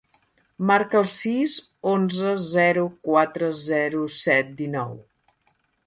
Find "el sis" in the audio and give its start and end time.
0.99-1.53